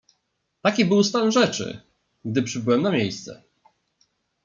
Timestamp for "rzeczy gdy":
1.31-2.43